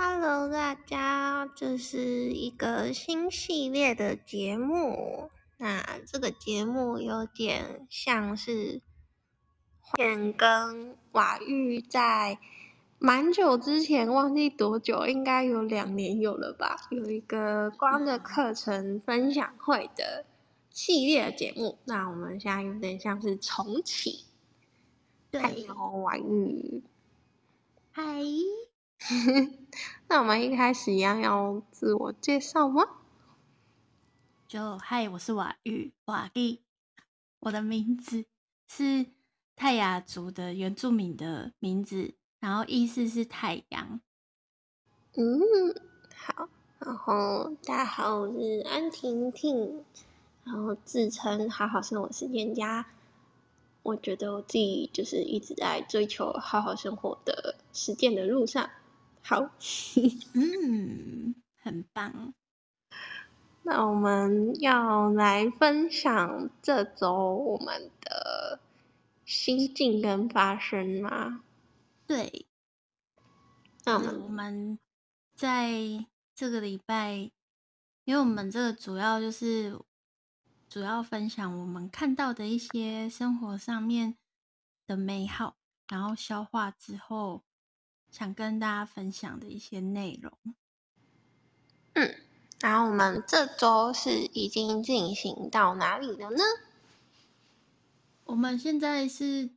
[0.00, 5.28] Hello，大家，这是一个新系列的节目。
[5.56, 8.80] 那这个节目有点像是，
[9.94, 12.38] 点跟瓦玉在
[13.00, 16.76] 蛮久之前，忘记多久，应该有两年有了吧？
[16.90, 20.24] 有一个光的课程分享会的
[20.70, 21.76] 系列节目。
[21.86, 24.26] 那我们现在有点像是重启。
[25.32, 26.84] 对，瓦玉，
[27.90, 28.22] 嗨。
[30.08, 32.82] 那我们一开始一样要自我介绍吗？
[34.48, 36.62] 就嗨，我是瓦玉瓦力，
[37.40, 38.24] 我的名字
[38.66, 39.06] 是
[39.54, 44.00] 泰雅族的原住民的名字，然后意思是太阳。
[45.14, 45.40] 嗯，
[46.14, 46.48] 好，
[46.80, 49.84] 然后大家好，我是安婷婷，
[50.44, 52.86] 然后自称好好生活实践家。
[53.84, 58.68] 我觉得我自己就是一直在追求好好生活的实践的路上。
[59.28, 59.50] 好，
[60.32, 62.32] 嗯，很棒。
[63.62, 68.58] 那我们要来分享这周我们的
[69.26, 71.44] 心境跟发生吗？
[72.06, 72.46] 对。
[73.84, 74.78] 那我们
[75.34, 77.30] 在这个礼拜，
[78.04, 79.78] 因为我们这个主要就是
[80.70, 84.16] 主要分享我们看到的一些生活上面
[84.86, 85.58] 的美好，
[85.90, 87.42] 然后消化之后。
[88.10, 90.32] 想跟大家分享的一些内容。
[91.94, 92.14] 嗯，
[92.60, 96.42] 然后我们这周是已经进行到哪里了呢？
[98.24, 99.50] 我们现在是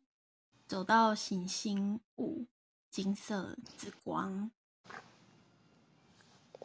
[0.67, 2.45] 走到行星五
[2.89, 4.49] 金色之光。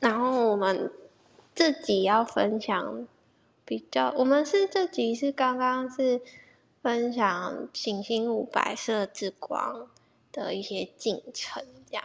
[0.01, 0.93] 然后我们
[1.55, 3.09] 自己要分享
[3.65, 6.21] 比较，我们是这集是刚刚是
[6.83, 9.89] 分享行星五白色之光
[10.45, 11.65] 的一些进程。
[11.91, 12.05] 这样，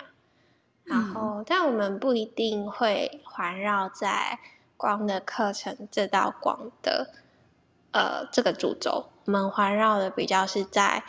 [0.84, 4.40] 然后，嗯、但我们不一定会环绕在
[4.78, 7.14] 光的课程这道光的
[7.92, 9.06] 呃这个主轴。
[9.26, 11.04] 我们环绕的比较是在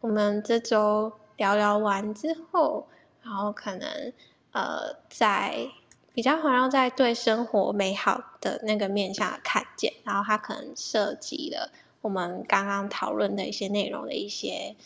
[0.00, 2.86] 我们这周聊聊完之后，
[3.22, 4.12] 然后可能
[4.52, 5.68] 呃在
[6.14, 14.76] 比较环绕在对生活美好的那个面向看见，然后它可能涉及了我们刚刚讨论的一些内容的一些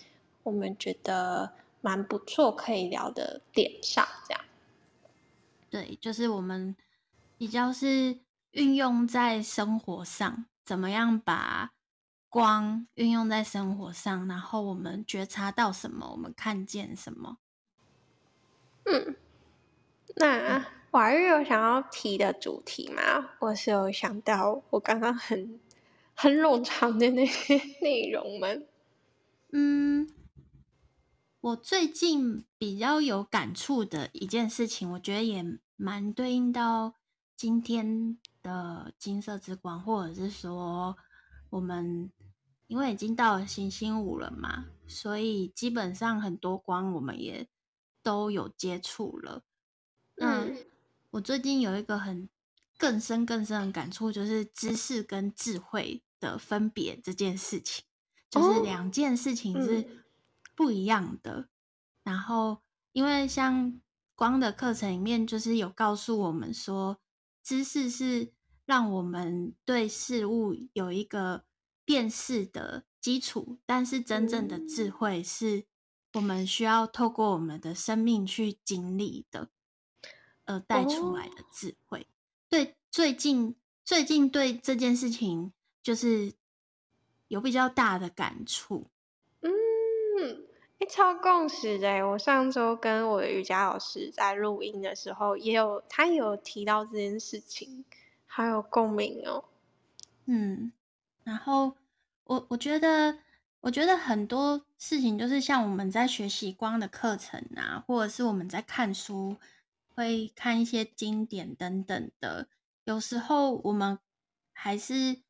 [0.43, 1.53] 我们觉得。
[1.81, 4.45] 蛮不错，可以聊的点上，这样。
[5.69, 6.77] 对，就是我们
[7.37, 8.19] 比较是
[8.53, 11.73] 运用在生活上，怎么样把
[12.29, 17.39] 光运用在生活上，然后我们觉察到什么，我们看见什么。
[18.85, 19.17] 嗯，
[20.15, 23.31] 那瓦遇有想要提的主题吗？
[23.41, 25.61] 我是有想到我刚刚很
[26.15, 28.67] 很冗长的那些 内容们。
[29.51, 30.09] 嗯。
[31.47, 35.45] 我最近比较有感触的一件事情，我觉得也
[35.77, 36.95] 蛮对应到
[37.37, 40.97] 今天的金色之光，或者是说
[41.51, 42.11] 我们
[42.67, 47.47] 因为已经到了行星五了嘛，所以基本上很多光我们也
[48.03, 49.45] 都有接触了。
[50.17, 50.57] 嗯，
[51.11, 52.29] 我最近有一个很
[52.77, 57.85] 更深更深的感触，就是知识跟智慧的分别这件事情，
[58.29, 60.05] 就是两件事情是。
[60.57, 61.49] 不一样的，
[62.03, 62.63] 然后
[62.93, 63.79] 因为像
[64.15, 66.99] 光的课程里面，就是有告诉我们说，
[67.43, 68.33] 知识是
[68.65, 71.45] 让我们对事物有一个
[71.85, 75.67] 辨识的基础，但是真正的智慧是
[76.15, 79.51] 我们需要透过我们的生命去经历的，
[80.47, 82.09] 而带出来的智慧。
[82.49, 85.53] 对，最近最近对这件事情
[85.83, 86.33] 就是
[87.29, 88.91] 有比较大的感触。
[90.79, 92.07] 欸、超共识的！
[92.07, 97.87] 我上周跟我的瑜伽老师在录音的时候，也有他也有提到这件事情，
[98.27, 99.45] 好有共鸣哦。
[100.27, 100.71] 嗯，
[101.25, 101.75] 然后
[102.25, 103.19] 我我觉得，
[103.63, 109.39] 我觉得很多事情就是像我们在学习光的课程啊，或者是我们在看书，
[109.95, 112.49] 会看一些经典等等的，
[112.85, 113.99] 有时候我们
[114.53, 115.23] 还是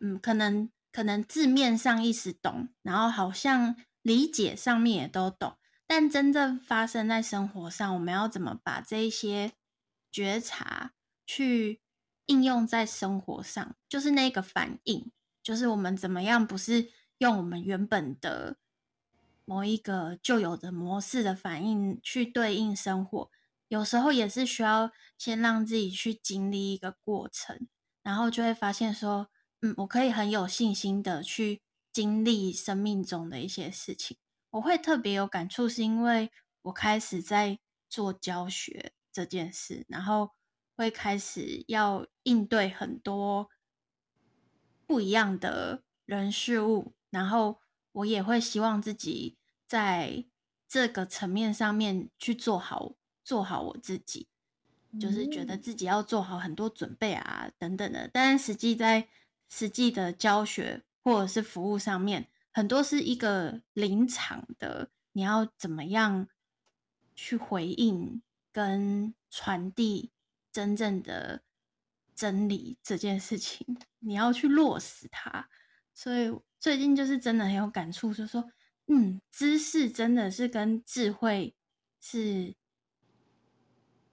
[0.00, 3.76] 嗯，可能可能字面上意思懂，然后好像。
[4.02, 5.56] 理解上面也都懂，
[5.86, 9.52] 但真正发生在生活上，我们要怎么把这一些
[10.10, 10.92] 觉察
[11.24, 11.80] 去
[12.26, 13.76] 应用在生活上？
[13.88, 15.12] 就是那个反应，
[15.42, 18.56] 就是我们怎么样，不是用我们原本的
[19.44, 23.30] 某一个旧有的模式的反应去对应生活，
[23.68, 27.68] 有时候也是需要先让自己去经历一个过程，
[28.02, 29.28] 然后就会发现说，
[29.60, 31.62] 嗯，我可以很有信心的去。
[31.92, 34.16] 经历生命中的一些事情，
[34.50, 36.30] 我会特别有感触，是因为
[36.62, 37.58] 我开始在
[37.88, 40.30] 做教学，这件事，然后
[40.74, 43.50] 会开始要应对很多
[44.86, 47.60] 不一样的人事物，然后
[47.92, 49.36] 我也会希望自己
[49.66, 50.24] 在
[50.66, 54.28] 这个层面上面去做好，做好我自己，
[54.98, 58.08] 就是觉得自己要做好很多准备啊，等等的。
[58.10, 59.08] 但实际在
[59.50, 66.28] 实际的教学或者是服务上面，很多是一个临场的，你要怎么样
[67.14, 68.22] 去回应
[68.52, 70.10] 跟传递
[70.52, 71.42] 真正的
[72.14, 75.48] 真理这件事情，你要去落实它。
[75.94, 78.50] 所以最近就是真的很有感触，就是说，
[78.86, 81.54] 嗯，知识真的是跟智慧
[82.00, 82.54] 是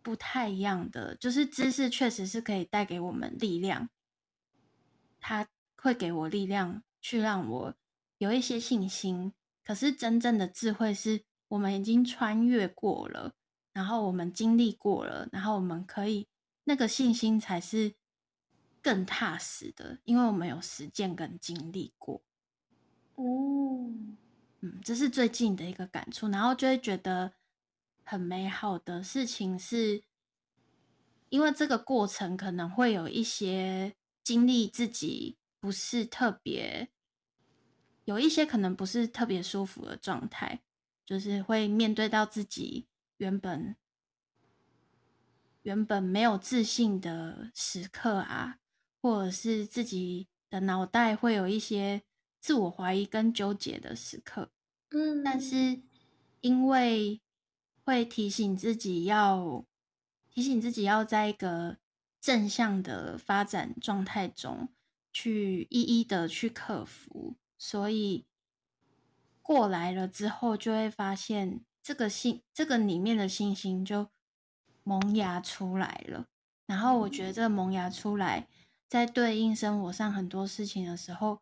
[0.01, 3.89] 不太一样的，就是知识确实是可以带给我们力量。
[5.21, 5.47] 他
[5.81, 7.73] 会给我力量，去让我
[8.17, 9.33] 有一些信心。
[9.63, 13.33] 可是真正的智慧是我们已经穿越过了，
[13.71, 16.27] 然后我们经历过了，然后我们可以
[16.63, 17.93] 那个信心才是
[18.81, 22.21] 更踏实的，因为我们有实践跟经历过。
[23.15, 23.91] 哦
[24.61, 27.33] 嗯，这是最近的一个感触，然后就会觉得
[28.03, 30.03] 很美好的事情是，
[31.29, 33.95] 因为这个过程可能会有一些。
[34.21, 36.89] 经历自己不是特别，
[38.05, 40.61] 有一些可能不是特别舒服的状态，
[41.05, 43.75] 就是会面对到自己原本
[45.63, 48.59] 原本没有自信的时刻啊，
[49.01, 52.01] 或者是自己的脑袋会有一些
[52.39, 54.51] 自我怀疑跟纠结的时刻。
[54.89, 55.81] 嗯，但是
[56.41, 57.21] 因为
[57.83, 59.65] 会提醒自己要
[60.29, 61.77] 提醒自己要在一个。
[62.21, 64.67] 正向的发展状态中，
[65.11, 68.25] 去一一的去克服，所以
[69.41, 74.09] 过来了之后，就会发现这个信，这个里面的信心就
[74.83, 76.27] 萌芽出来了。
[76.65, 78.47] 然后我觉得这个萌芽出来，
[78.87, 81.41] 在对应生活上很多事情的时候，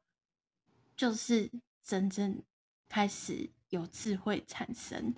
[0.96, 1.52] 就是
[1.84, 2.42] 真正
[2.88, 5.14] 开始有智慧产生，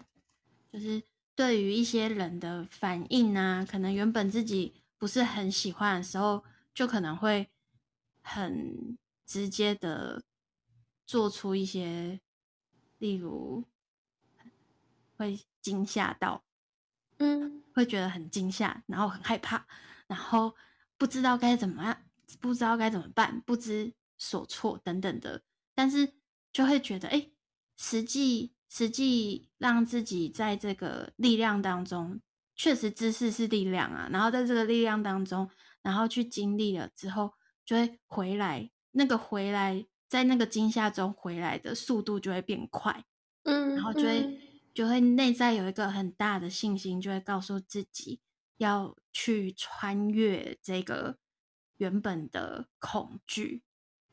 [0.72, 1.04] 就是
[1.36, 4.74] 对于一些人的反应啊，可能原本自己。
[5.00, 6.44] 不是很喜欢的时候，
[6.74, 7.50] 就可能会
[8.31, 10.24] 很直接的
[11.06, 12.20] 做出一些，
[13.00, 13.66] 例如
[15.18, 16.44] 会惊吓到，
[17.18, 19.66] 嗯，会觉得很惊吓，然后很害怕，
[20.08, 20.56] 然后
[20.98, 22.04] 不知道该怎么样，
[22.40, 25.42] 不知道该怎么办，不知所措等等的，
[25.74, 26.14] 但是
[26.52, 27.31] 就会觉得，哎，
[27.78, 32.22] 实际实际让自己在这个力量当中。
[32.56, 34.10] 确实，知识是力量啊。
[34.12, 35.50] 然后在这个力量当中，
[35.81, 37.34] 然后去经历了之后，
[37.69, 38.71] 就会回来。
[38.94, 43.06] 那个回来，在那个惊吓中回来的速度就会变快。
[43.44, 44.42] 嗯，然后就会
[44.74, 48.21] 就会内在有一个很大的信心，就会告诉自己
[48.57, 51.19] 要去穿越这个
[51.77, 53.62] 原本的恐惧。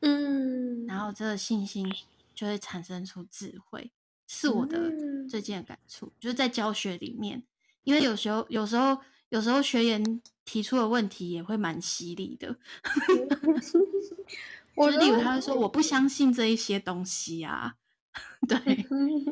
[0.01, 1.91] 嗯，然后这个信心
[2.35, 3.91] 就会产生出智慧，
[4.27, 4.93] 是我的
[5.27, 7.43] 最近的感触，就是在教学里面。
[7.83, 8.99] 因为有时候，有时候，
[9.29, 12.55] 有时候学员提出的问题也会蛮犀利的。
[14.75, 17.75] 就例如，他会说：“我不相信这一些东西啊。
[18.47, 18.57] ”对，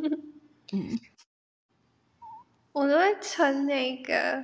[0.73, 0.99] 嗯，
[2.71, 4.43] 我都会称那个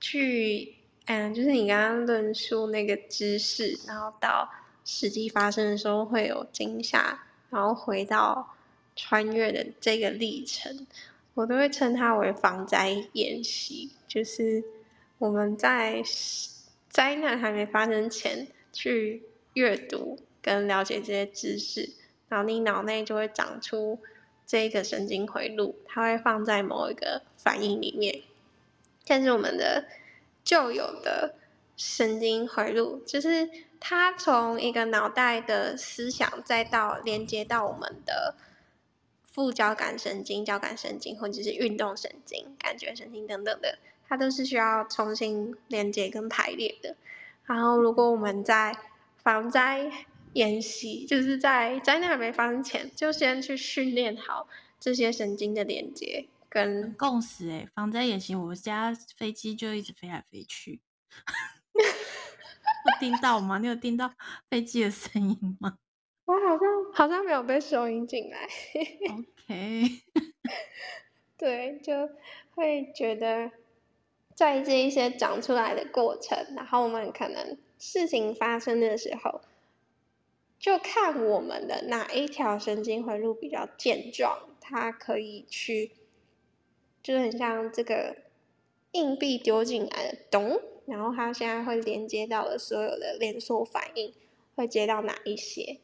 [0.00, 0.74] 去，
[1.06, 4.50] 嗯，就是你刚刚论述那个知识，然后到
[4.84, 8.56] 实际发生的时候会有惊吓，然后回到
[8.96, 10.86] 穿越的这个历程。
[11.40, 14.62] 我都会称它为防灾演习，就是
[15.16, 16.02] 我们在
[16.90, 19.22] 灾难还没发生前去
[19.54, 21.94] 阅读跟了解这些知识，
[22.28, 23.98] 然后你脑内就会长出
[24.46, 28.20] 这个神经回路，它会放在某一个反应里面。
[29.06, 29.86] 但是我们的
[30.44, 31.36] 旧有的
[31.74, 33.48] 神经回路，就是
[33.80, 38.34] 它从一个脑袋的思想，再到连接到我们的。
[39.40, 46.94] 副交感神经、交感神经或者是运动神经、感觉神经等等的，它都是需要重新连接跟排列的。
[47.46, 48.76] 然后，如果我们在
[49.16, 49.90] 防灾
[50.34, 54.46] 演习，就是在灾难还没发生前，就先去训练好
[54.78, 57.48] 这些神经的连接跟共识。
[57.48, 60.82] 诶，防灾演习，我家飞机就一直飞来飞去，
[61.74, 63.56] 有听到吗？
[63.56, 64.12] 你有听到
[64.50, 65.78] 飞机的声音吗？
[66.30, 68.48] 我好像 好像没有被收音进来。
[69.10, 70.00] OK，
[71.36, 72.08] 对，就
[72.54, 73.50] 会觉得
[74.36, 79.40] 在这一些长出来的过程，然后我们可能事情发生的时候，
[80.56, 85.90] 就看我们的哪一条神经回路比较健壮，它可以去，
[87.02, 88.16] 就是很像这个
[88.92, 94.14] 硬币丢进来的，咚，然后它现在会连接到了所有的连锁反应，
[94.54, 95.80] 会接到哪一些？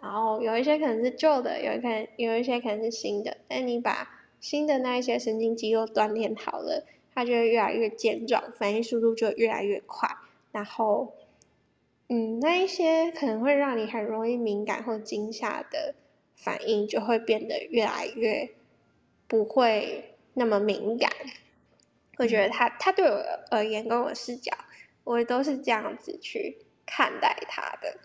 [0.00, 3.38] 然后有一些可能是旧的，有一可能有一些可能是新的。
[3.48, 4.10] 但你把
[4.40, 10.08] 新的那一些神经肌肉锻炼好了，它就会越来越健壮，反应速度就越来越快。
[10.52, 11.14] 然后，
[12.08, 15.94] 嗯，那一些可能会让你很容易敏感或惊吓的
[16.36, 18.50] 反应，就会变得越来越
[19.26, 21.10] 不会那么敏感。
[22.18, 24.52] 我觉得他他对我而言，跟我视角，
[25.02, 27.98] 我都是这样子去看待他的。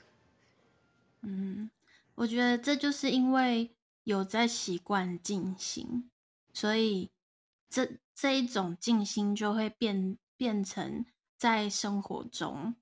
[1.22, 1.70] 嗯，
[2.20, 3.74] 我觉得这就是因为
[4.04, 6.10] 有在习惯静心，
[6.54, 7.10] 所以
[7.70, 11.06] 这这一种静心就会变变成
[11.38, 12.76] 在生活中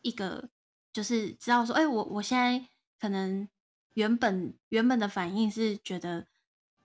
[0.00, 0.48] 一个，
[0.92, 3.46] 就是知道说，哎，我我现在可能
[3.92, 6.26] 原本原本的反应是觉得。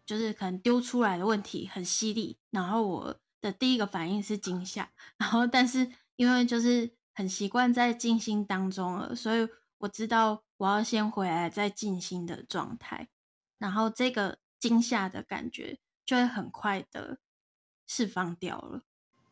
[0.06, 13.10] 就是可能丢出来的问题很犀利，然后我的第一个反应是惊吓，然后但是因为就是很习惯在静心当中了，所以我知道我要先回来再静心的状态，
[13.58, 17.20] 然后这个惊吓的感觉就会很快的
[17.86, 18.84] 释放掉了，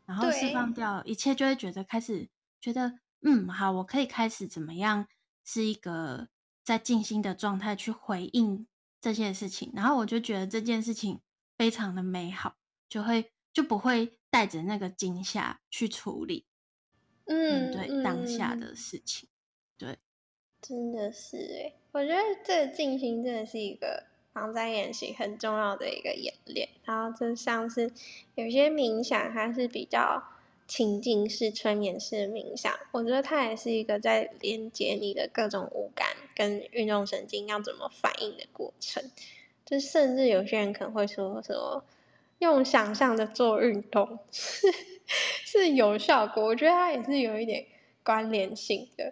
[0.06, 0.74] 然后释放。
[0.74, 5.08] 掉一切就会觉得开始觉得嗯好，我可以开始怎么样
[5.46, 6.28] 是一个
[6.64, 8.68] 在静心的状态去回应。
[9.00, 11.22] 这些事情，然后我就觉得这件事情
[11.58, 12.58] 非常的美好，
[12.88, 16.46] 就会就不会带着那个惊吓去处理，
[17.26, 19.28] 嗯，对当下的事情，
[19.76, 19.98] 对，
[20.62, 27.91] 真的是诶，我觉得这个静心真的是一个防灾演习很重要的一个演练，然后就像是
[28.36, 30.24] 有些冥想，它是比较。
[30.68, 39.03] 情境式、催眠式冥想，我觉得它也是一个在连接你的各种五感跟运动神经要怎么反应的过程。
[39.65, 41.84] 就甚至有些人可能会说什么
[42.39, 44.72] 用想象的做运动是
[45.44, 47.65] 是有效果，我觉得它也是有一点
[48.01, 49.12] 关联性的。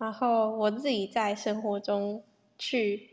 [0.00, 2.24] 然后我自己在生活中
[2.58, 3.10] 去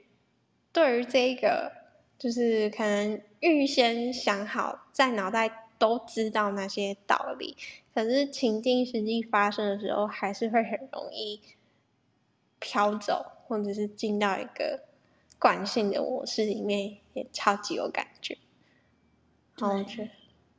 [0.74, 1.72] 对于这个，
[2.18, 5.66] 就是可能预先想好在脑袋。
[5.80, 7.56] 都知道那些道理，
[7.94, 11.40] 可是情境实际发生的时候，还是会很容易
[12.58, 14.86] 飘走，或者是进到一个
[15.38, 18.40] 惯性的模式里面，也超级有感觉。
[19.60, 20.10] 然后我觉得，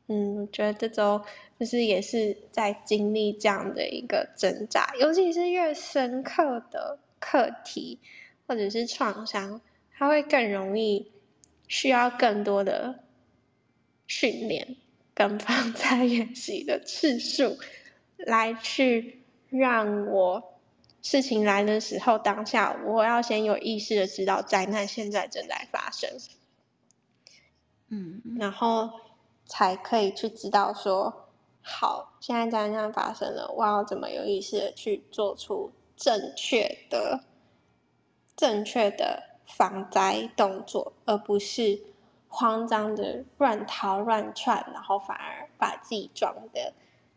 [0.09, 1.23] 嗯，我觉得这周
[1.61, 7.99] 就是也是在经历这样的一个挣扎，尤其是越深刻的课题
[8.47, 9.61] 或者是创伤，
[9.93, 11.13] 它会更容易
[11.67, 13.05] 需要更多的
[14.07, 14.77] 训练。
[15.15, 17.59] 跟放 在演习的次数，
[18.19, 20.61] 来去让我
[21.03, 26.09] 事情来的时候，当下我要先有意识的知道灾难现在正在发生，
[27.89, 28.93] 嗯，然后
[29.49, 31.29] 才可以去知道说，
[31.61, 37.25] 好，现在灾难发生了，我要怎么有意识的去做出正确的、
[38.37, 41.83] 正确的防灾动作，而不是。
[42.31, 46.75] 慌张的乱逃乱窜，然后反而把自己撞得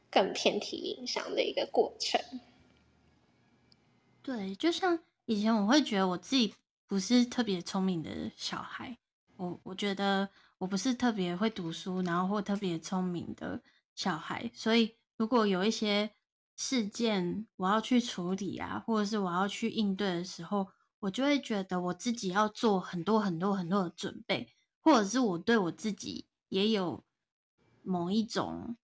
[0.10, 2.18] 更遍体鳞伤的一个过程。
[4.24, 6.56] 对，就像以前我会觉得我自己
[6.88, 8.98] 不是特别聪明的小孩，
[9.36, 10.30] 我我觉得
[10.62, 13.64] 我不是特别会读书，然后或特别聪明的
[13.96, 16.12] 小孩，所以如果有一些
[16.56, 20.68] 事件我要去处理啊，或者是我要去应对的时候，
[21.00, 24.54] 我就会觉得我自己要做很多很多很多的准备。
[24.82, 27.04] 或者是我对我自己也有
[27.82, 28.78] 某一种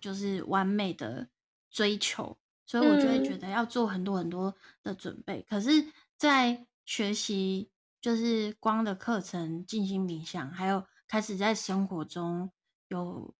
[0.00, 1.28] 就是完美的
[1.72, 5.40] 追求，所以我就会觉得要做很多很多的准备。
[5.40, 7.68] 嗯、可是，在学习
[8.00, 12.52] 就是光的课程、静心冥想，还有开始在生活中
[12.86, 13.34] 有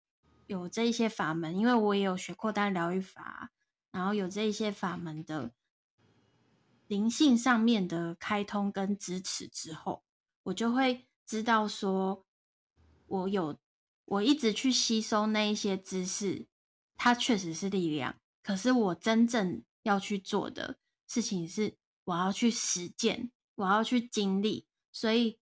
[0.48, 3.52] 有这一些法门，因为我也有学扩大疗愈法，
[3.92, 5.52] 然后有这一些法门的
[6.88, 10.02] 灵性上面的开通跟支持之后，
[10.42, 11.06] 我就会。
[11.26, 12.26] 知道说，
[13.06, 13.56] 我有
[14.04, 16.48] 我一直去吸收那一些知识，
[16.96, 18.16] 它确实是力量。
[18.42, 25.38] 可是我真正要去做的事情是，我要去实践，我要去经历，所以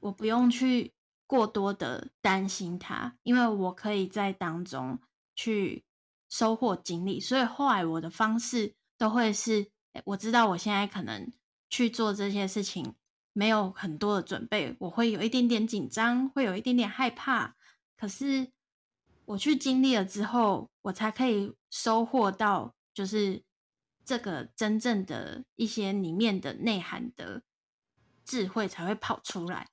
[0.00, 0.94] 我不用去
[1.28, 4.98] 过多的担心它，因为我可以在当中
[5.36, 5.84] 去
[6.28, 7.20] 收获经历。
[7.20, 9.70] 所以后来我的方式都会是，
[10.04, 11.32] 我知道我现在可能
[11.70, 12.96] 去做这些事情。
[13.34, 17.54] 没有很多的准备，我会有一点点紧张，会有一点点害怕。
[17.96, 18.50] 可是
[19.26, 23.40] 我去经历了之后，我才可以收获到，就是
[24.04, 27.42] 这个真正的一些里面的内涵的
[28.24, 29.68] 智慧才会跑出来。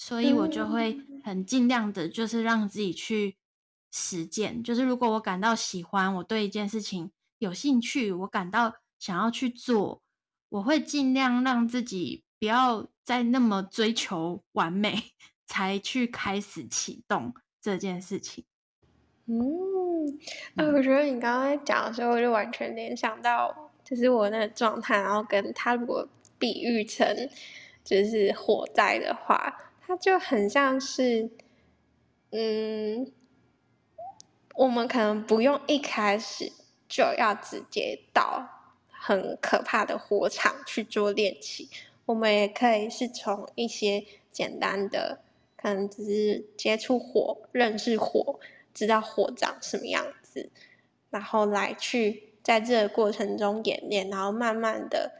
[0.00, 3.36] 所以我就会很尽量的，就是让自己去
[3.92, 4.64] 实践。
[4.64, 10.00] 就是如果我感到喜欢，我对一件事情有兴趣，我感到想要去做，
[10.48, 15.12] 我会尽量让自己不要再那么追求完美，
[15.46, 18.42] 才去开始启动这件事情。
[19.26, 19.38] 嗯，
[20.54, 27.06] 那我觉得你刚刚在讲的时候，我就完全联想到，就是我那个状态，然后跟他如果比喻成
[27.84, 29.54] 就是火灾的话，
[29.90, 31.28] 它就很像是，
[32.30, 33.10] 嗯，
[34.54, 36.52] 我们可能不用一开始
[36.88, 41.68] 就要直接到很可怕的火场去做练习，
[42.06, 45.22] 我们也可以是从一些简单的，
[45.56, 48.38] 可能只是接触火、认识火。
[48.72, 50.50] 知道火长什么样子，
[51.10, 55.10] 然后来去在这个过程中演练，然后慢慢的，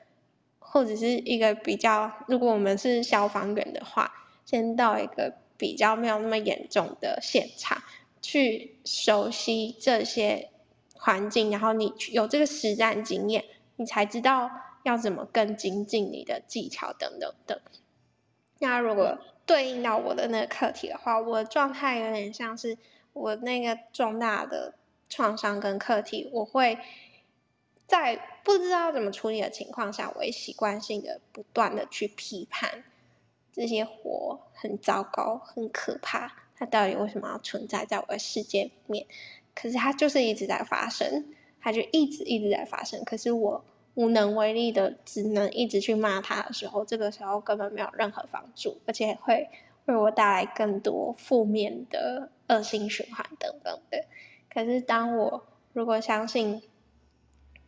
[0.60, 7.82] 或者是一个比较，如果我们是消防员的话，先到一个比较没有那么严重的现场，
[8.20, 10.50] 去熟悉这些
[10.94, 13.44] 环境，然后你有这个实战经验，
[13.76, 14.50] 你才知道
[14.82, 17.59] 要怎么更精进你的技巧等等等。
[18.59, 22.78] 那如果对应到我的那个课题的话，我的状态有点像是。
[23.12, 24.75] 我那个重大的
[25.09, 26.78] 创伤跟课题，我会
[27.88, 32.85] 在不知道怎么处理的情况下，我会习惯性的不断的去批判
[33.52, 39.07] 这些火很糟糕、很可怕，它到底为什么要存在在我的世界里面？
[39.54, 43.04] 可是它就是一直在发生，它就一直一直在发生。
[43.04, 43.64] 可是我
[43.95, 49.49] 无能为力的，只能一直去骂它的时候，这个时候根本没有任何帮助，而且会。
[49.87, 54.04] 为我带来更多负面的恶性循环等等的。
[54.52, 56.62] 可是，当我如果相信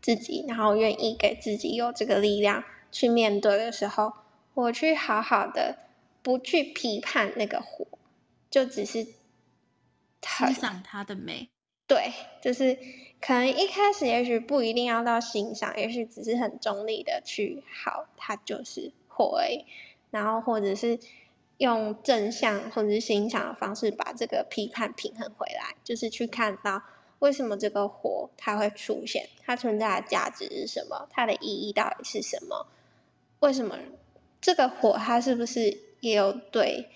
[0.01, 2.62] 自己，然后愿意给自己有这个力量
[2.93, 4.12] 去面对的时候，
[4.54, 5.78] 我去好好的
[6.23, 7.87] 不去批判那个火，
[8.50, 9.04] 就只是
[10.23, 11.48] 欣赏它的美。
[11.87, 12.79] 对，就是
[13.20, 19.64] 可能一开始也许不一定要到欣赏，也许只是很中立的去好，它就是火而已，
[20.11, 20.98] 然后或者是。
[21.59, 26.83] 用正向或者是欣赏的方式把这个批判平衡回来，就是去看到
[27.20, 32.66] 为什么这个火它会出现，它存在的价值是什么，它的意义到底是什么？
[33.38, 33.79] 为什么
[34.42, 36.90] 这个火它是不是也有对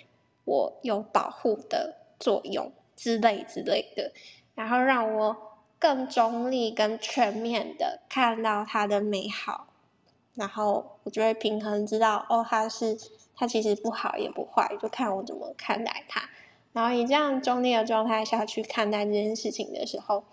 [0.45, 4.13] 我有保护的作用之类之类的？
[4.55, 5.35] 然后让我
[5.79, 9.69] 更中立、更全面的看到它的美好，
[10.35, 12.99] 然后我就会平衡知道哦，它是。
[13.39, 16.31] 它其实不好也不坏，就看我怎么看待它。
[16.73, 20.25] 然后以这样中立的状态下去看待这件事情的时候，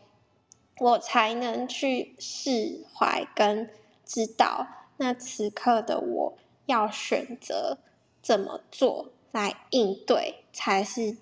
[0.80, 3.70] 我才能去释怀跟
[4.06, 7.78] 知道，那此刻的我要选择
[8.22, 11.18] 怎么做来应对，才是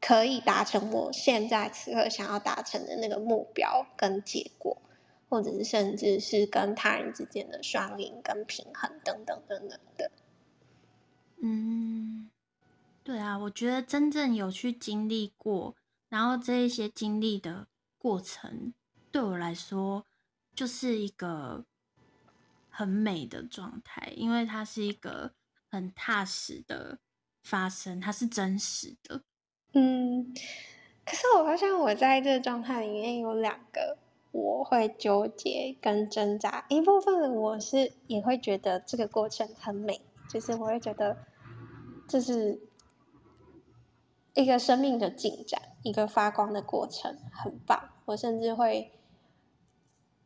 [0.00, 4.76] 可以达成我现在此刻想要达成的那个目标跟结果，
[5.28, 10.10] 或者是甚至是跟他人之间的双赢跟平衡等等等等的。
[11.42, 12.30] 嗯，
[13.02, 15.76] 对啊，我觉得真正有去经历过，
[16.08, 17.66] 然后这一些经历的
[17.98, 18.72] 过程，
[19.12, 20.06] 对我来说
[20.54, 21.64] 就是一个
[22.76, 25.32] 很美的状态，因为它是一个
[25.70, 26.98] 很踏实的
[27.42, 29.22] 发生，它是真实的。
[29.72, 30.34] 嗯，
[31.06, 33.96] 可是我发现我在这个状态里面有两个，
[34.30, 36.66] 我会纠结跟挣扎。
[36.68, 40.02] 一部分我是也会觉得这个过程很美。
[40.28, 41.16] 就是我会觉得，
[42.08, 42.60] 这是
[44.34, 47.90] 一个生命的进展，一个发光的过程，很棒。
[48.06, 48.92] 我甚至会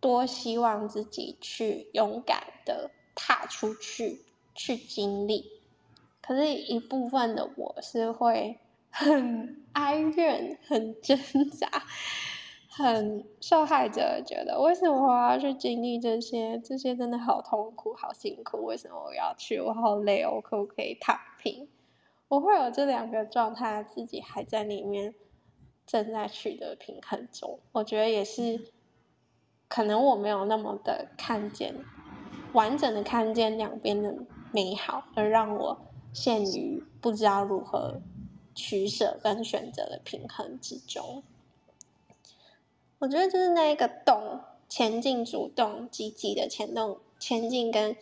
[0.01, 4.23] 多希望自己去勇敢的踏出去，
[4.55, 5.45] 去经历。
[6.23, 8.59] 可是，一部分的我是会
[8.91, 11.19] 很哀怨，很挣
[11.51, 11.69] 扎。
[12.73, 16.59] 很受害者觉得，为什么我要去经历这些？
[16.61, 18.65] 这些真的好痛苦，好辛苦。
[18.65, 19.61] 为什么我要去？
[19.61, 21.69] 我好累，我可不可以躺平？
[22.29, 25.15] 我会有这两个状态，自己还在里面
[25.85, 27.59] 正在取得平衡中。
[27.73, 28.71] 我觉得也是，
[29.71, 31.73] 可能我没有那么的看见
[32.55, 34.13] 完整的看见两边的
[34.53, 35.81] 美好，而让我
[36.13, 38.03] 陷于不知道如何
[38.53, 41.23] 取舍跟选择的平衡之中。
[42.99, 47.97] 我觉得就是那一个动，前进、主动、积极的前动、前进跟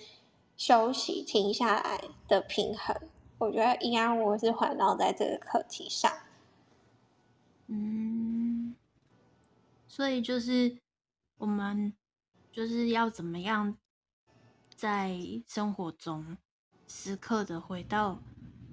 [0.57, 2.97] 休息、停下来的平衡。
[3.37, 6.11] 我觉得一样，我是环绕在这个课题上。
[7.67, 8.75] 嗯，
[9.87, 10.79] 所以就是
[11.39, 11.95] 我们
[12.53, 13.79] 就是要怎么样
[14.75, 16.37] 在生活中
[16.87, 18.23] 时刻的回到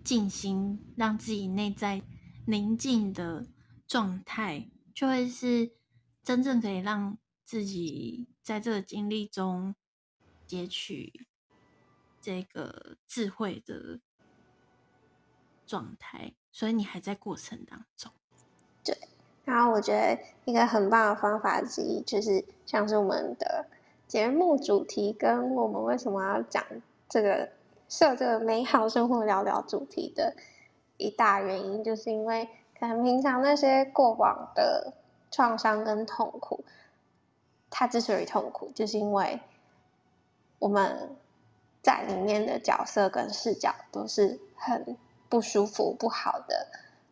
[0.04, 2.02] 静心，让自己内在
[2.48, 3.46] 宁静的
[3.88, 5.72] 状态，就会是
[6.24, 9.76] 真正可以让自己在这个经历中
[10.46, 11.28] 截取
[12.20, 14.00] 这个智慧的
[15.66, 16.36] 状态。
[16.52, 18.12] 所以你还在过程当中。
[18.84, 18.98] 对，
[19.46, 23.66] 然后我觉得一个很棒的方法之一，就是像是我们的
[24.08, 26.62] 节目主题跟我们为什么要讲
[27.08, 27.50] 这个
[27.88, 30.36] 设这个美好生活聊聊主题的
[30.98, 32.50] 一大原因，就是因为。
[32.78, 34.92] 可能平常那些过往的
[35.32, 36.66] 创伤跟痛苦，
[37.70, 39.40] 它之所以痛苦，就是因为
[40.60, 41.16] 我们
[41.82, 44.98] 在里面的角色跟视角都是很
[45.30, 46.68] 不舒服、不好的、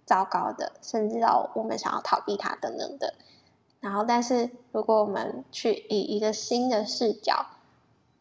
[0.06, 3.14] 糟糕的，甚至到我们想要逃避它等等的。
[3.80, 7.46] 然后，但是如果我们去以一个新的视角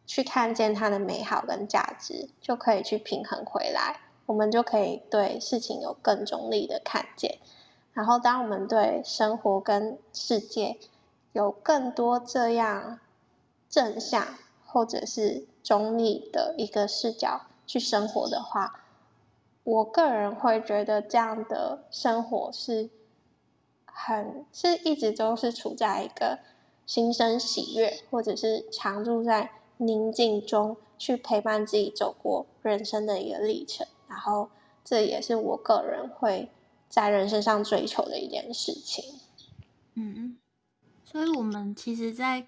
[0.05, 4.01] 去看见它的美好跟价值，就可以去平衡回来。
[4.25, 7.39] 我们就可以对事情有更中立的看见，
[7.91, 10.77] 然后当我们对生活跟世界
[11.33, 12.99] 有更多这样
[13.69, 14.25] 正向
[14.65, 18.82] 或者是中立的一个视角去生活的话，
[19.63, 22.89] 我个人会觉得这样的生活是
[23.85, 26.39] 很是一直都是处在一个
[26.85, 33.87] 心生喜悦，或者是常住在宁静中去陪伴自己走过人生的一个历程。
[34.09, 34.49] 然后，
[34.83, 36.51] 这也是我个人会
[36.89, 39.03] 在人生上追求的一件事情。
[39.95, 40.37] 嗯，
[41.05, 42.47] 所以，我们其实，在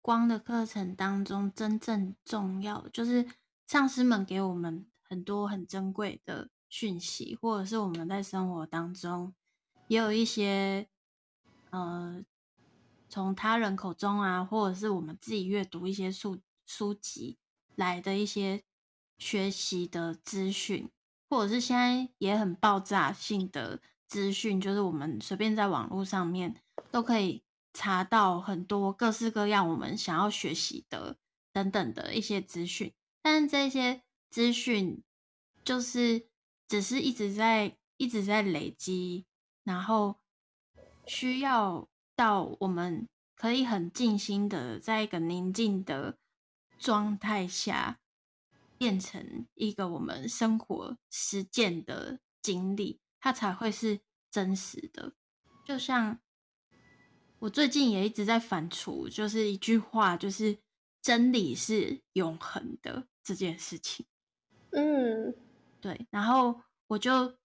[0.00, 3.26] 光的课程当中，真正重要就是
[3.66, 9.32] 上师们给我们很多很珍贵的讯息，或者是我们在生活当中
[9.86, 10.88] 也有一些，
[11.70, 12.24] 呃，
[13.08, 17.38] 从他人口中啊，或者是我们自己阅读一些书书籍
[17.76, 18.64] 来的一些
[19.18, 20.90] 学习的资讯。
[21.30, 26.60] 或者是现在也很爆炸性的资讯，就是我们随便在网络上面
[26.90, 31.16] 都可以查到很多各式各样我们想要学习的
[31.52, 35.02] 等等的一些资讯，但是这些资讯
[35.64, 36.28] 就是
[36.68, 39.26] 只是一直在一直在累积，
[39.62, 40.20] 然后
[41.06, 46.18] 需要到我们可以很静心的在一个宁静的
[46.78, 48.00] 状态下。
[48.76, 54.00] 变成一个我们生活实践的经历，它才会是
[54.30, 55.14] 真实的。
[55.64, 56.18] 就像
[57.38, 60.58] 我最近也一直在反刍，就是一句话，就是
[61.00, 64.04] 真理是永恒的这件事情。
[64.72, 65.34] 嗯，
[65.84, 66.06] 对。
[66.10, 67.36] 然后我就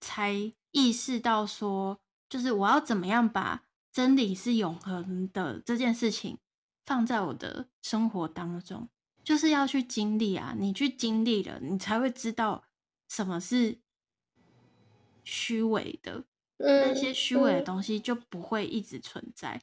[0.00, 0.32] 才
[0.70, 6.38] 意识到说，就是我要怎么样把真理是永恒的这件事情
[6.84, 8.88] 放在我的生活当中。
[9.24, 12.64] 就是要去经历啊，你去经历了，你才会知道
[13.08, 13.80] 什么是
[15.24, 16.24] 虚伪的。
[16.58, 19.60] 那些虚伪的东西就不会一直存在，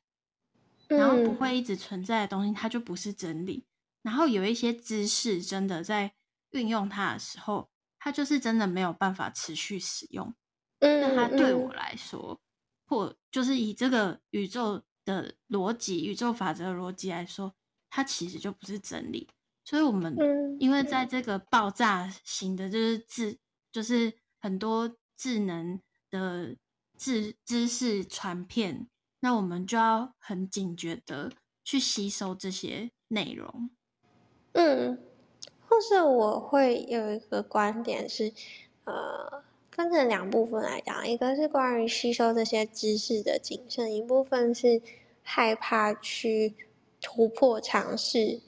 [0.87, 3.65] 然后不会一直存在的东西，它就不是真理。
[4.01, 6.13] 然后有一些知识，真的在
[6.51, 7.69] 运用它的时候，
[8.05, 10.31] 它就是真的没有办法持续使用。
[10.79, 12.39] 那它对我来说，
[12.85, 17.55] 或就是以这个宇宙的逻辑、宇宙法则的逻辑来说，
[17.89, 19.27] 它其实就不是真理。
[19.63, 20.15] 所以，我们
[20.59, 23.39] 因为在这个爆炸型的，就是智，
[23.71, 26.55] 就是很多智能的
[26.99, 28.87] 智知识传片，
[29.21, 31.31] 那我们就要很警觉的
[31.63, 33.71] 去吸收这些内容。
[34.53, 35.03] 嗯，
[35.75, 38.31] 或是我会有一个观点是，
[38.85, 44.81] 呃，分成两部分来讲，一个是关于吸收这些知识的谨慎，一部分是
[45.21, 46.55] 害怕去
[47.01, 48.39] 突破尝试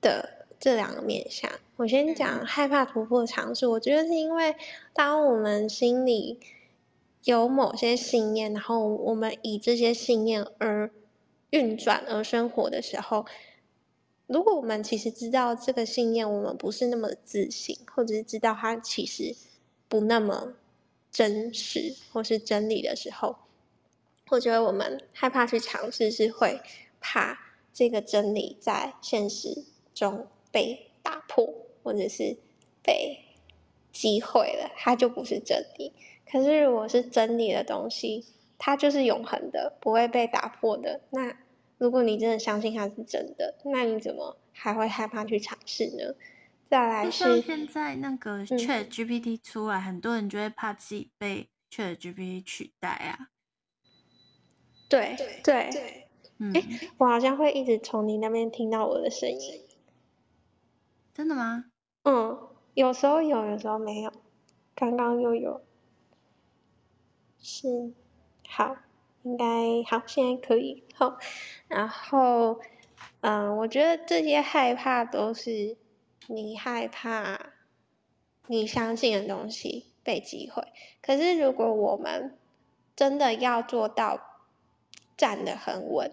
[0.00, 0.46] 的。
[0.60, 3.66] 这两个面向，我先讲害怕突破尝试。
[3.66, 4.54] 我觉得是因为，
[4.94, 6.38] 当我们心里
[7.24, 10.90] 有某些信念，然后我们以这些信念而
[11.50, 13.26] 运转而生活的时候，
[14.26, 19.34] 如果我们其实知道这个信念我们不是那么自信，或者是知道它其实
[19.88, 20.54] 不那么
[21.10, 23.36] 真实或是真理的时候，
[24.30, 26.60] 我觉得我们害怕去尝试，是会
[27.00, 27.38] 怕
[27.72, 30.26] 这个真理在现实中。
[30.54, 32.36] 被打破，或者是
[32.80, 33.24] 被
[33.90, 35.92] 击毁了，它就不是真理。
[36.30, 38.24] 可是，如果是真理的东西，
[38.56, 41.00] 它就是永恒的，不会被打破的。
[41.10, 41.36] 那
[41.84, 46.14] 如果你真的相信它是真的，那你怎么还会害怕去尝试呢？
[46.70, 53.28] 再来是现在那个 Chat GPT 出来，嗯，很多人就会怕自己被 Chat GPT 取代啊。
[54.88, 56.64] 对对对，嗯，欸，
[56.96, 59.60] 我好像会一直从你那边听到我的声音。
[61.12, 61.66] 真的吗？
[62.04, 64.10] 嗯，有时候有，有时候没有。
[64.74, 65.62] 刚刚又有，
[67.38, 67.92] 是
[68.48, 68.74] 好，
[69.24, 69.44] 应该
[69.86, 70.84] 好，现在可以。
[70.94, 71.18] 好，
[71.66, 72.60] 然后，
[73.20, 75.76] 嗯，我觉得这些害怕都是
[76.28, 77.52] 你害怕
[78.46, 80.62] 你相信的东西被击毁。
[81.02, 82.38] 可是，如果我们
[82.94, 84.20] 真的要做到
[85.16, 86.12] 站得很稳，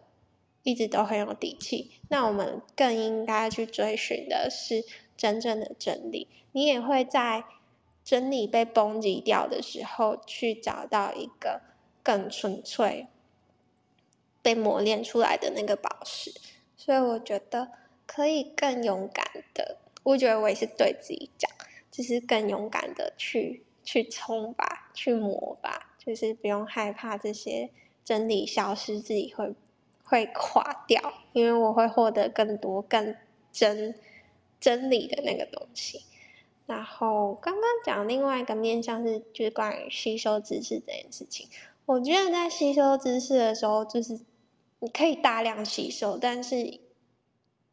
[0.63, 4.85] 一直都很有底气，那我们更应该去追寻的是
[5.17, 6.29] 真正的真理。
[6.53, 7.43] 你也会在
[8.03, 11.61] 真理被崩击掉的时候，去找到一个
[12.03, 13.07] 更纯粹、
[14.41, 16.33] 被磨练出来的那个宝石。
[16.77, 17.71] 所以我觉得
[18.05, 21.49] 可以更勇敢的，我觉得我也是对自己讲，
[21.91, 27.69] 就是更勇敢的去去冲吧，去磨吧，就是不用害怕这些
[28.03, 29.53] 真理消失，自己会。
[30.03, 33.15] 会垮掉，因为我会获得更多更
[33.49, 33.95] 真
[34.59, 36.01] 真理的那个东西。
[36.65, 41.47] 然后刚刚讲另外一个面向是，就是关于吸收知识这件事情。
[41.91, 44.21] 我觉得在吸收知识的时候，就是
[44.79, 46.79] 你可以大量吸收，但是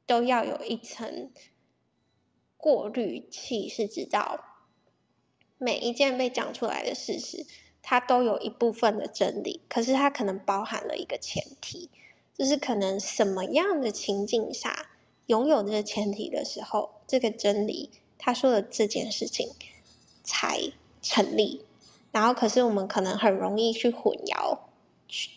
[0.06, 1.30] 都要有一层
[2.56, 4.44] 过滤器，是知道
[5.56, 7.46] 每一件被讲出来的事实，
[7.80, 11.88] 它都有一部分的真理，可是它可能包含了一个前提。
[12.36, 14.90] 就是可能什么样的情境下
[15.26, 19.50] 拥有这个前提的时候，这个真理他说的这件事情
[20.24, 21.67] 才成立。
[22.12, 24.58] 然后，可是我们可能很容易去混淆，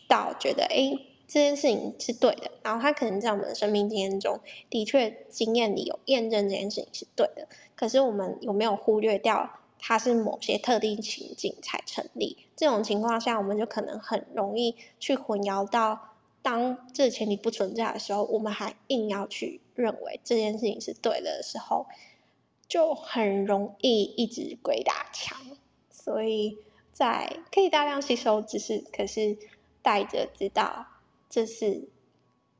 [0.07, 2.51] 到觉得哎，这件事情是对的。
[2.63, 7.47] 然后，他可能在我们的生命经验中的确经验里有验证这件事情是对的。
[7.75, 12.38] 可是，我们有没有忽略掉它是某些特定情境才成立？
[12.55, 16.07] 这种情况下，我们就可能很容易去混淆到。
[16.43, 21.86] 当这前提不存在的时候，我们还硬要去认为这件事情是对的时候，
[22.67, 25.38] 就很容易一直鬼打墙。
[26.03, 26.57] 所以
[26.93, 29.37] 在可以大量吸收知识，可是
[29.81, 30.87] 带着知道
[31.29, 31.87] 这是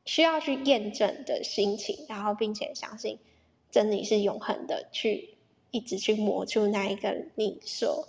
[0.04, 3.18] 需要去验证的心情，然后并且相信
[3.70, 5.34] 真理是永恒的，去
[5.70, 8.08] 一直去磨出那一个你所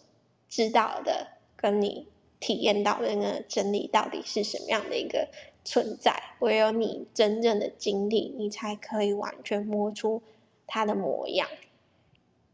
[0.49, 2.07] 知道的，跟你
[2.39, 5.29] 体验到的那个真理到底是什么样的一个。
[5.65, 10.21] 存在，唯有你真正的经历，你才可以完全摸出
[10.67, 11.47] 它的模样。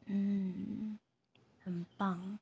[0.05, 0.99] 嗯，
[1.63, 2.38] 很棒。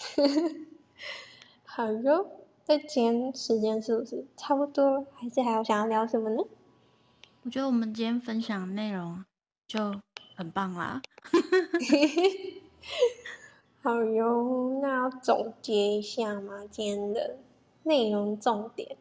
[1.64, 2.30] 好哟，
[2.66, 5.06] 那今天时间是不是差不多？
[5.14, 6.42] 还是还有想要聊什么呢？
[7.42, 9.24] 我觉得我们今天分享的内容
[9.66, 10.00] 就
[10.34, 11.00] 很棒啦。
[13.82, 16.66] 好哟，那要总结一下吗？
[16.70, 17.36] 今天的
[17.84, 18.96] 内容重点。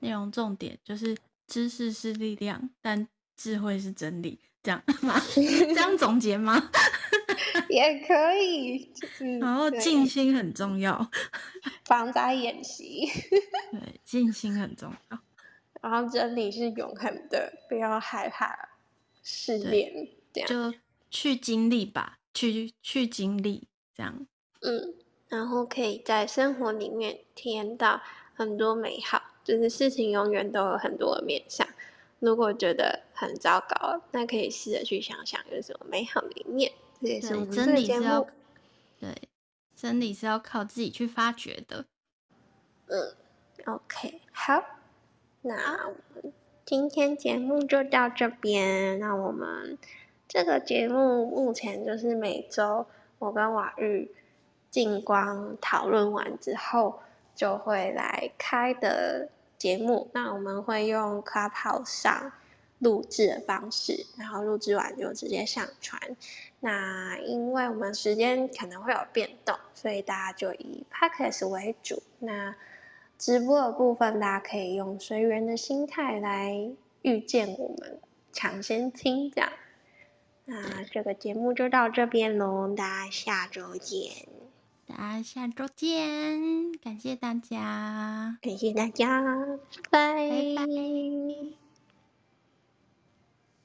[0.00, 5.14] 内容重点就是知识是力量，但智慧是真理，这样吗？
[5.34, 6.70] 这样总结吗？
[7.68, 8.78] 也可以。
[8.94, 11.10] 就是、然后静心很重要，
[11.86, 13.06] 防灾演习。
[13.72, 15.18] 对，静心很重要。
[15.80, 18.70] 然后真理是永恒的，不要害怕
[19.22, 20.78] 试炼，这样就
[21.10, 23.66] 去经历吧，去去经历，
[23.96, 24.26] 这样。
[24.60, 24.94] 嗯，
[25.28, 28.00] 然后可以在生活里面体验到
[28.34, 29.22] 很多美好。
[29.44, 31.66] 就是事情永远都有很多的面向，
[32.20, 36.70] 如果觉得很糟糕，那可以试着去想想有什么美好的一面。
[37.02, 38.26] 这也是我们的真理是要
[39.00, 39.28] 对，
[39.74, 41.84] 真理是要靠自己去发掘的。
[42.86, 43.14] 嗯
[43.66, 44.62] ，OK，好，
[45.42, 46.32] 那我们
[46.64, 48.98] 今天节目就到这边。
[49.00, 49.76] 那我们
[50.28, 52.86] 这个节目目前就是每周
[53.18, 54.10] 我跟瓦玉、
[54.70, 57.00] 静光讨论完之后。
[57.34, 62.30] 就会来开的节目，那我们会用 Clubhouse 上
[62.78, 65.98] 录制的方式，然后录制完就直接上传。
[66.64, 72.00] 那因为我们时间可能会有变动，所以大家就以 Podcast 为主。
[72.20, 72.54] 那
[73.18, 76.70] 直播的部分，大家可以用随缘的心态来
[77.02, 77.98] 遇见我们，
[78.32, 79.52] 抢先听这样。
[80.44, 84.12] 那这个节目就到这边喽，大家下周见。
[84.86, 89.20] 大家下周见，感谢大家，感谢大家，
[89.90, 90.28] 拜拜。
[90.28, 91.61] 拜拜。